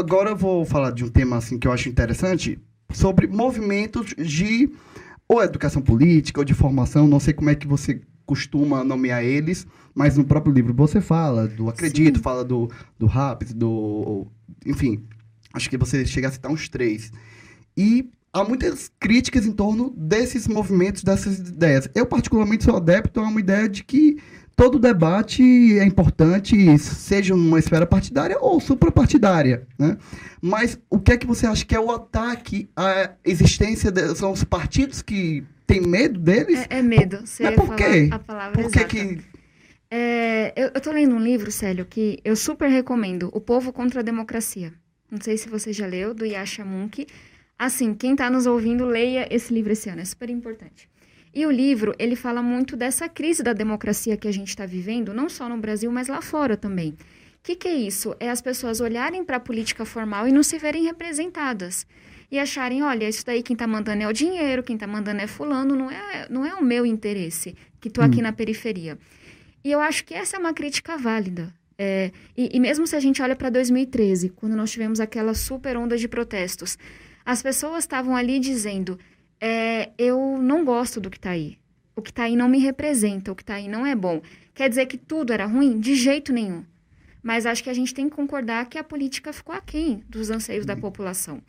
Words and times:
agora 0.00 0.30
eu 0.30 0.36
vou 0.36 0.64
falar 0.64 0.90
de 0.90 1.04
um 1.04 1.08
tema 1.08 1.36
assim 1.36 1.58
que 1.58 1.68
eu 1.68 1.72
acho 1.72 1.88
interessante 1.88 2.58
sobre 2.92 3.26
movimentos 3.26 4.14
de 4.16 4.72
ou 5.28 5.42
educação 5.42 5.80
política 5.80 6.40
ou 6.40 6.44
de 6.44 6.54
formação, 6.54 7.06
não 7.06 7.20
sei 7.20 7.32
como 7.32 7.50
é 7.50 7.54
que 7.54 7.66
você 7.66 8.00
costuma 8.26 8.82
nomear 8.82 9.24
eles, 9.24 9.66
mas 9.94 10.16
no 10.16 10.24
próprio 10.24 10.52
livro 10.52 10.74
você 10.74 11.00
fala 11.00 11.46
do 11.46 11.68
Acredito, 11.68 12.18
Sim. 12.18 12.22
fala 12.22 12.44
do, 12.44 12.70
do 12.98 13.06
Raps, 13.06 13.52
do. 13.52 14.26
Enfim, 14.66 15.04
acho 15.52 15.68
que 15.70 15.76
você 15.76 16.04
chega 16.04 16.28
a 16.28 16.32
citar 16.32 16.50
uns 16.50 16.68
três. 16.68 17.12
E 17.76 18.10
há 18.32 18.44
muitas 18.44 18.90
críticas 19.00 19.46
em 19.46 19.52
torno 19.52 19.92
desses 19.96 20.46
movimentos, 20.46 21.02
dessas 21.02 21.38
ideias. 21.38 21.88
Eu, 21.94 22.06
particularmente, 22.06 22.64
sou 22.64 22.76
adepto 22.76 23.20
a 23.20 23.24
uma 23.24 23.40
ideia 23.40 23.68
de 23.68 23.82
que 23.82 24.18
todo 24.60 24.78
debate 24.78 25.42
é 25.78 25.84
importante, 25.84 26.78
seja 26.78 27.34
numa 27.34 27.58
esfera 27.58 27.86
partidária 27.86 28.36
ou 28.38 28.60
suprapartidária, 28.60 29.66
né? 29.78 29.96
Mas 30.38 30.78
o 30.90 31.00
que 31.00 31.12
é 31.12 31.16
que 31.16 31.26
você 31.26 31.46
acha 31.46 31.64
que 31.64 31.74
é 31.74 31.80
o 31.80 31.90
ataque 31.90 32.68
à 32.76 33.12
existência 33.24 33.90
de, 33.90 34.14
são 34.14 34.32
os 34.32 34.44
partidos 34.44 35.00
que 35.00 35.42
têm 35.66 35.80
medo 35.80 36.20
deles? 36.20 36.66
É, 36.68 36.80
é 36.80 36.82
medo. 36.82 37.26
Você 37.26 37.42
Mas 37.44 37.54
por 37.54 37.74
quê? 37.74 38.10
A 38.12 38.18
palavra 38.18 38.62
por 38.62 38.70
que 38.70 38.84
que 38.84 39.18
é, 39.90 40.52
eu, 40.54 40.72
eu 40.74 40.80
tô 40.82 40.92
lendo 40.92 41.14
um 41.14 41.20
livro, 41.20 41.50
Célio, 41.50 41.86
que 41.86 42.20
eu 42.22 42.36
super 42.36 42.68
recomendo, 42.68 43.30
O 43.32 43.40
Povo 43.40 43.72
contra 43.72 44.00
a 44.00 44.02
Democracia. 44.02 44.74
Não 45.10 45.22
sei 45.22 45.38
se 45.38 45.48
você 45.48 45.72
já 45.72 45.86
leu, 45.86 46.12
do 46.12 46.26
Yasha 46.26 46.66
Munk. 46.66 47.06
Assim, 47.58 47.94
quem 47.94 48.12
está 48.12 48.28
nos 48.28 48.44
ouvindo, 48.44 48.84
leia 48.84 49.26
esse 49.34 49.54
livro 49.54 49.72
esse 49.72 49.88
ano, 49.88 50.02
é 50.02 50.04
super 50.04 50.28
importante. 50.28 50.86
E 51.32 51.46
o 51.46 51.50
livro, 51.50 51.94
ele 51.98 52.16
fala 52.16 52.42
muito 52.42 52.76
dessa 52.76 53.08
crise 53.08 53.42
da 53.42 53.52
democracia 53.52 54.16
que 54.16 54.26
a 54.26 54.32
gente 54.32 54.48
está 54.48 54.66
vivendo, 54.66 55.14
não 55.14 55.28
só 55.28 55.48
no 55.48 55.58
Brasil, 55.58 55.90
mas 55.92 56.08
lá 56.08 56.20
fora 56.20 56.56
também. 56.56 56.90
O 56.90 57.42
que, 57.42 57.54
que 57.54 57.68
é 57.68 57.74
isso? 57.74 58.14
É 58.18 58.28
as 58.28 58.42
pessoas 58.42 58.80
olharem 58.80 59.24
para 59.24 59.36
a 59.36 59.40
política 59.40 59.84
formal 59.84 60.28
e 60.28 60.32
não 60.32 60.42
se 60.42 60.58
verem 60.58 60.84
representadas. 60.84 61.86
E 62.30 62.38
acharem, 62.38 62.82
olha, 62.82 63.08
isso 63.08 63.24
daí 63.24 63.42
quem 63.42 63.54
está 63.54 63.66
mandando 63.66 64.02
é 64.02 64.08
o 64.08 64.12
dinheiro, 64.12 64.62
quem 64.62 64.74
está 64.74 64.86
mandando 64.86 65.20
é 65.20 65.26
fulano, 65.26 65.74
não 65.74 65.90
é, 65.90 66.26
não 66.28 66.44
é 66.44 66.54
o 66.54 66.62
meu 66.62 66.84
interesse, 66.84 67.56
que 67.80 67.88
estou 67.88 68.04
aqui 68.04 68.18
hum. 68.18 68.22
na 68.22 68.32
periferia. 68.32 68.98
E 69.64 69.70
eu 69.70 69.80
acho 69.80 70.04
que 70.04 70.14
essa 70.14 70.36
é 70.36 70.40
uma 70.40 70.52
crítica 70.52 70.96
válida. 70.96 71.52
É, 71.78 72.12
e, 72.36 72.50
e 72.52 72.60
mesmo 72.60 72.86
se 72.86 72.94
a 72.94 73.00
gente 73.00 73.22
olha 73.22 73.34
para 73.34 73.48
2013, 73.48 74.28
quando 74.30 74.54
nós 74.54 74.70
tivemos 74.70 75.00
aquela 75.00 75.32
super 75.32 75.76
onda 75.76 75.96
de 75.96 76.06
protestos, 76.06 76.76
as 77.24 77.42
pessoas 77.42 77.84
estavam 77.84 78.14
ali 78.14 78.38
dizendo: 78.38 78.98
é, 79.40 79.90
eu 79.96 80.38
não 80.40 80.64
gosto 80.64 81.00
do 81.00 81.08
que 81.10 81.16
está 81.16 81.30
aí. 81.30 81.58
O 81.96 82.02
que 82.02 82.10
está 82.10 82.24
aí 82.24 82.36
não 82.36 82.48
me 82.48 82.58
representa, 82.58 83.32
o 83.32 83.34
que 83.34 83.42
está 83.42 83.54
aí 83.54 83.68
não 83.68 83.86
é 83.86 83.94
bom. 83.94 84.20
Quer 84.54 84.68
dizer 84.68 84.86
que 84.86 84.98
tudo 84.98 85.32
era 85.32 85.46
ruim? 85.46 85.78
De 85.80 85.94
jeito 85.94 86.32
nenhum. 86.32 86.64
Mas 87.22 87.46
acho 87.46 87.62
que 87.62 87.70
a 87.70 87.74
gente 87.74 87.94
tem 87.94 88.08
que 88.08 88.16
concordar 88.16 88.66
que 88.66 88.78
a 88.78 88.84
política 88.84 89.32
ficou 89.32 89.54
aquém 89.54 90.02
dos 90.08 90.30
anseios 90.30 90.64
da 90.64 90.76
população. 90.76 91.42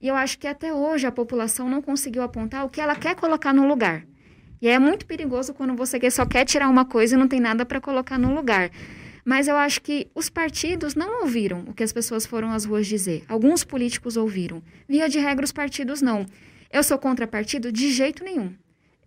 E 0.00 0.08
eu 0.08 0.14
acho 0.14 0.38
que 0.38 0.46
até 0.46 0.72
hoje 0.72 1.06
a 1.06 1.12
população 1.12 1.68
não 1.68 1.82
conseguiu 1.82 2.22
apontar 2.22 2.64
o 2.64 2.68
que 2.68 2.80
ela 2.80 2.94
quer 2.94 3.16
colocar 3.16 3.52
no 3.52 3.66
lugar. 3.66 4.04
E 4.60 4.68
é 4.68 4.78
muito 4.78 5.06
perigoso 5.06 5.54
quando 5.54 5.74
você 5.74 6.10
só 6.10 6.24
quer 6.24 6.44
tirar 6.44 6.68
uma 6.68 6.84
coisa 6.84 7.14
e 7.14 7.18
não 7.18 7.28
tem 7.28 7.40
nada 7.40 7.64
para 7.64 7.80
colocar 7.80 8.18
no 8.18 8.34
lugar. 8.34 8.70
Mas 9.24 9.46
eu 9.46 9.56
acho 9.56 9.82
que 9.82 10.08
os 10.14 10.30
partidos 10.30 10.94
não 10.94 11.20
ouviram 11.20 11.64
o 11.66 11.74
que 11.74 11.82
as 11.82 11.92
pessoas 11.92 12.24
foram 12.24 12.50
às 12.50 12.64
ruas 12.64 12.86
dizer. 12.86 13.24
Alguns 13.28 13.62
políticos 13.62 14.16
ouviram. 14.16 14.62
Via 14.88 15.08
de 15.08 15.18
regra, 15.18 15.44
os 15.44 15.52
partidos 15.52 16.00
não. 16.00 16.24
Eu 16.70 16.82
sou 16.82 16.98
contra 16.98 17.26
partido 17.26 17.72
de 17.72 17.90
jeito 17.90 18.22
nenhum. 18.22 18.54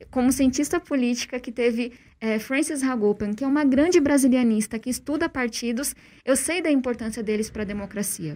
Como 0.09 0.31
cientista 0.31 0.79
política 0.79 1.39
que 1.39 1.51
teve 1.51 1.93
é, 2.19 2.39
Francis 2.39 2.81
Hagopan, 2.83 3.33
que 3.33 3.43
é 3.43 3.47
uma 3.47 3.63
grande 3.63 3.99
brasilianista 3.99 4.79
que 4.79 4.89
estuda 4.89 5.29
partidos, 5.29 5.95
eu 6.25 6.35
sei 6.35 6.59
da 6.61 6.71
importância 6.71 7.21
deles 7.21 7.51
para 7.51 7.61
a 7.61 7.65
democracia. 7.65 8.35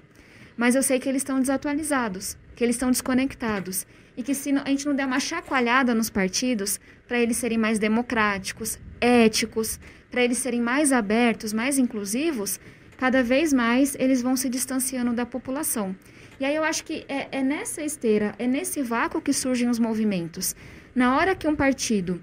Mas 0.55 0.75
eu 0.75 0.83
sei 0.83 0.99
que 0.99 1.09
eles 1.09 1.21
estão 1.21 1.39
desatualizados, 1.39 2.37
que 2.55 2.63
eles 2.63 2.75
estão 2.75 2.91
desconectados. 2.91 3.85
E 4.15 4.23
que 4.23 4.33
se 4.33 4.51
a 4.51 4.69
gente 4.69 4.85
não 4.85 4.95
der 4.95 5.05
uma 5.05 5.19
chacoalhada 5.19 5.93
nos 5.93 6.09
partidos, 6.09 6.79
para 7.07 7.19
eles 7.19 7.35
serem 7.35 7.57
mais 7.57 7.79
democráticos, 7.79 8.79
éticos, 9.01 9.79
para 10.09 10.23
eles 10.23 10.37
serem 10.37 10.61
mais 10.61 10.93
abertos, 10.93 11.51
mais 11.51 11.77
inclusivos, 11.77 12.59
cada 12.97 13.23
vez 13.23 13.51
mais 13.53 13.95
eles 13.99 14.21
vão 14.21 14.35
se 14.35 14.49
distanciando 14.49 15.13
da 15.13 15.25
população. 15.25 15.95
E 16.39 16.45
aí 16.45 16.55
eu 16.55 16.63
acho 16.63 16.83
que 16.83 17.05
é, 17.07 17.39
é 17.39 17.43
nessa 17.43 17.81
esteira, 17.81 18.33
é 18.37 18.45
nesse 18.45 18.81
vácuo 18.81 19.21
que 19.21 19.31
surgem 19.31 19.69
os 19.69 19.79
movimentos. 19.79 20.55
Na 20.93 21.17
hora 21.17 21.35
que 21.35 21.47
um 21.47 21.55
partido 21.55 22.21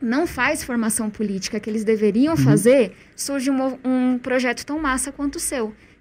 não 0.00 0.26
faz 0.26 0.62
formação 0.62 1.10
política 1.10 1.58
que 1.58 1.68
eles 1.68 1.84
deveriam 1.84 2.34
uhum. 2.34 2.42
fazer, 2.42 2.94
surge 3.16 3.50
um, 3.50 3.78
um 3.84 4.18
projeto 4.18 4.64
tão 4.64 4.80
massa 4.80 5.10
quanto 5.10 5.36
o 5.36 5.40
seu, 5.40 5.74